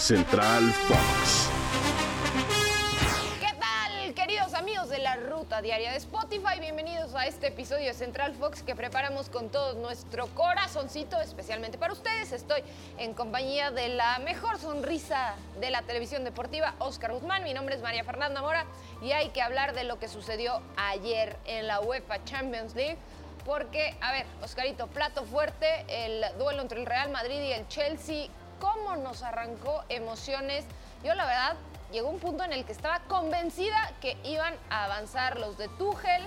[0.00, 1.50] Central Fox.
[3.38, 6.58] ¿Qué tal, queridos amigos de la Ruta Diaria de Spotify?
[6.58, 11.92] Bienvenidos a este episodio de Central Fox que preparamos con todo nuestro corazoncito, especialmente para
[11.92, 12.32] ustedes.
[12.32, 12.62] Estoy
[12.96, 17.44] en compañía de la mejor sonrisa de la televisión deportiva, Oscar Guzmán.
[17.44, 18.64] Mi nombre es María Fernanda Mora
[19.02, 22.96] y hay que hablar de lo que sucedió ayer en la UEFA Champions League.
[23.44, 28.28] Porque, a ver, Oscarito, plato fuerte, el duelo entre el Real Madrid y el Chelsea
[28.60, 30.64] cómo nos arrancó emociones.
[31.02, 31.56] Yo la verdad
[31.90, 36.22] llegó un punto en el que estaba convencida que iban a avanzar los de Tuchel,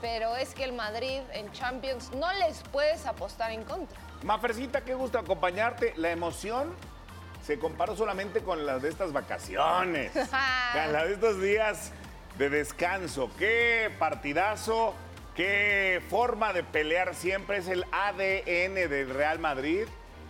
[0.00, 3.98] pero es que el Madrid en Champions no les puedes apostar en contra.
[4.22, 5.92] Mafercita, qué gusto acompañarte.
[5.96, 6.74] La emoción
[7.44, 10.12] se comparó solamente con las de estas vacaciones,
[10.72, 11.92] con las de estos días
[12.36, 13.30] de descanso.
[13.38, 14.94] Qué partidazo,
[15.34, 19.86] qué forma de pelear siempre es el ADN del Real Madrid.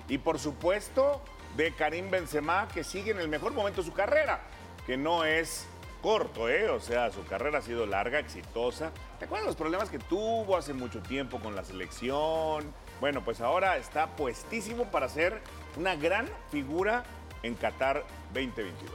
[0.08, 1.22] Y por supuesto,
[1.56, 4.40] de Karim Benzema, que sigue en el mejor momento de su carrera,
[4.86, 5.66] que no es
[6.02, 6.68] corto, ¿eh?
[6.70, 8.92] O sea, su carrera ha sido larga, exitosa.
[9.18, 12.72] ¿Te acuerdas los problemas que tuvo hace mucho tiempo con la selección?
[13.00, 15.40] Bueno, pues ahora está puestísimo para ser
[15.76, 17.04] una gran figura
[17.42, 18.90] en Qatar 2022.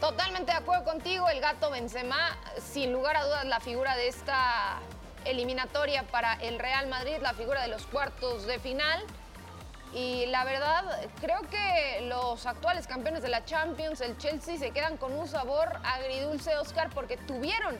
[0.00, 4.78] Totalmente de acuerdo contigo, el gato Benzema, sin lugar a dudas la figura de esta
[5.24, 9.02] eliminatoria para el Real Madrid, la figura de los cuartos de final.
[9.94, 10.84] Y la verdad,
[11.20, 15.72] creo que los actuales campeones de la Champions, el Chelsea, se quedan con un sabor
[15.84, 17.76] agridulce, Oscar, porque tuvieron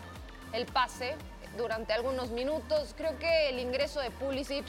[0.53, 1.17] el pase
[1.57, 2.95] durante algunos minutos.
[2.97, 4.67] Creo que el ingreso de Pulisic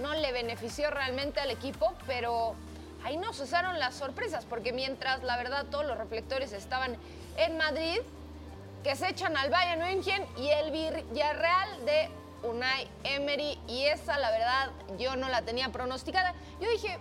[0.00, 2.54] no le benefició realmente al equipo, pero
[3.04, 6.96] ahí no cesaron las sorpresas, porque mientras la verdad todos los reflectores estaban
[7.36, 7.98] en Madrid,
[8.82, 12.08] que se echan al Bayern München y el Villarreal de
[12.42, 16.34] Unai Emery y esa la verdad yo no la tenía pronosticada.
[16.60, 16.98] Yo dije,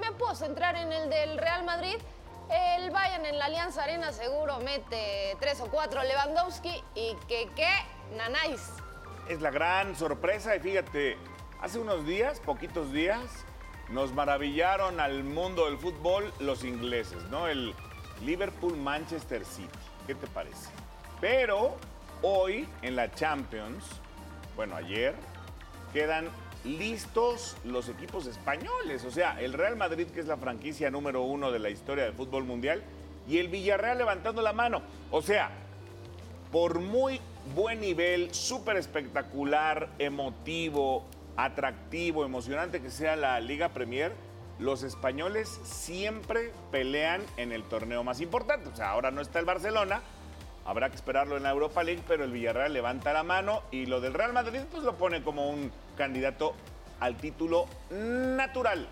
[0.00, 1.96] me puedo centrar en el del Real Madrid.
[2.50, 7.70] El Bayern en la Alianza Arena seguro mete tres o cuatro Lewandowski y que qué,
[8.16, 8.62] nanáis.
[9.28, 11.18] Es la gran sorpresa y fíjate,
[11.60, 13.44] hace unos días, poquitos días,
[13.90, 17.48] nos maravillaron al mundo del fútbol los ingleses, ¿no?
[17.48, 17.74] El
[18.22, 19.68] Liverpool-Manchester City.
[20.06, 20.70] ¿Qué te parece?
[21.20, 21.76] Pero
[22.22, 23.84] hoy en la Champions
[24.58, 25.14] bueno, ayer,
[25.92, 26.28] quedan
[26.64, 29.04] listos los equipos españoles.
[29.04, 32.12] O sea, el Real Madrid, que es la franquicia número uno de la historia del
[32.12, 32.82] fútbol mundial,
[33.28, 34.82] y el Villarreal levantando la mano.
[35.12, 35.52] O sea,
[36.50, 37.20] por muy
[37.54, 41.04] buen nivel, súper espectacular, emotivo,
[41.36, 44.12] atractivo, emocionante que sea la Liga Premier,
[44.58, 48.70] los españoles siempre pelean en el torneo más importante.
[48.70, 50.02] O sea, ahora no está el Barcelona,
[50.68, 54.02] Habrá que esperarlo en la Europa League, pero el Villarreal levanta la mano y lo
[54.02, 56.54] del Real Madrid pues lo pone como un candidato
[57.00, 58.86] al título natural.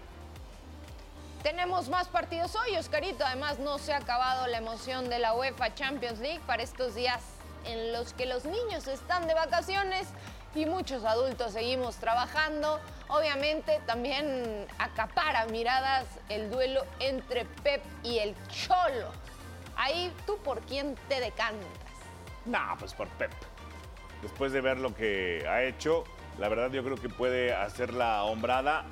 [1.43, 3.27] Tenemos más partidos hoy, Oscarito.
[3.27, 7.23] Además, no se ha acabado la emoción de la UEFA Champions League para estos días
[7.67, 10.09] en los que los niños están de vacaciones
[10.55, 12.81] y muchos adultos seguimos trabajando.
[13.09, 19.13] Obviamente también acapara miradas el duelo entre Pep y el Cholo.
[19.77, 21.69] Ahí tú por quién te decantas.
[22.45, 23.31] No, pues por Pep.
[24.23, 26.05] Después de ver lo que ha hecho,
[26.39, 28.85] la verdad yo creo que puede hacer la hombrada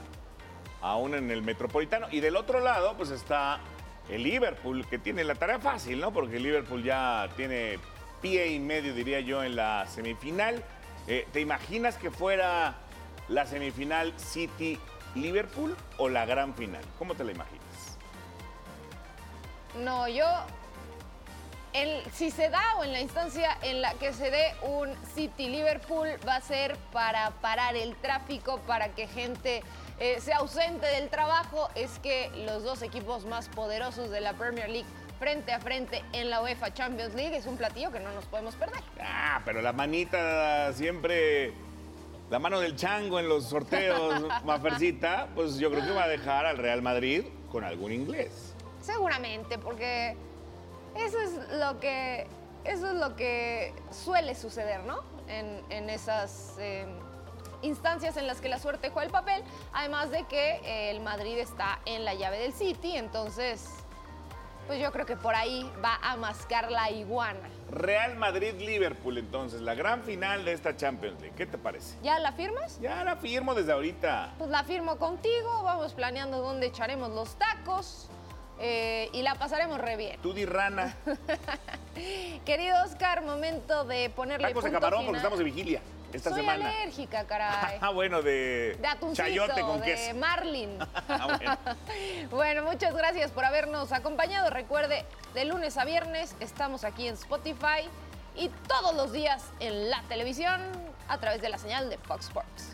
[0.83, 2.07] aún en el Metropolitano.
[2.11, 3.61] Y del otro lado, pues está
[4.09, 6.13] el Liverpool, que tiene la tarea fácil, ¿no?
[6.13, 7.79] Porque el Liverpool ya tiene
[8.21, 10.63] pie y medio, diría yo, en la semifinal.
[11.07, 12.75] Eh, ¿Te imaginas que fuera
[13.29, 16.83] la semifinal City-Liverpool o la gran final?
[16.99, 17.99] ¿Cómo te la imaginas?
[19.83, 20.25] No, yo
[22.13, 26.09] si se da o en la instancia en la que se dé un City Liverpool
[26.27, 29.63] va a ser para parar el tráfico, para que gente
[29.99, 34.71] eh, sea ausente del trabajo, es que los dos equipos más poderosos de la Premier
[34.71, 34.87] League
[35.19, 38.55] frente a frente en la UEFA Champions League es un platillo que no nos podemos
[38.55, 38.83] perder.
[39.01, 41.53] Ah, pero la manita siempre,
[42.31, 46.47] la mano del chango en los sorteos, Mafercita, pues yo creo que va a dejar
[46.47, 48.55] al Real Madrid con algún inglés.
[48.81, 50.17] Seguramente, porque
[50.97, 52.27] eso es lo que,
[52.65, 55.03] eso es lo que suele suceder, ¿no?
[55.29, 56.89] En, esas em,
[57.63, 59.43] instancias en las que la suerte juega el papel,
[59.73, 63.71] además de que el Madrid está en la llave del City, entonces,
[64.67, 67.49] pues yo creo que por ahí va a mascar la iguana.
[67.71, 71.35] Real Madrid-Liverpool, entonces, la gran final de esta Champions League.
[71.37, 71.97] ¿Qué te parece?
[72.03, 72.79] ¿Ya la firmas?
[72.81, 74.35] Ya la firmo desde ahorita.
[74.39, 78.09] Pues la firmo contigo, vamos planeando dónde echaremos los tacos.
[78.61, 80.21] Eh, y la pasaremos re bien.
[80.23, 80.95] Tú di rana.
[82.45, 85.81] Querido Oscar, momento de ponerle Tacos de camarón porque estamos de vigilia.
[86.13, 86.69] esta Soy semana.
[86.69, 87.79] alérgica, caray.
[87.81, 90.15] Ah, bueno, de, De atuncito, chayote con de queso.
[90.17, 90.79] marlin.
[91.09, 91.59] Ah, bueno.
[92.31, 94.51] bueno, muchas gracias por habernos acompañado.
[94.51, 95.05] Recuerde,
[95.35, 97.89] de lunes a viernes estamos aquí en Spotify
[98.37, 100.61] y todos los días en la televisión
[101.09, 102.74] a través de la señal de Fox Sports.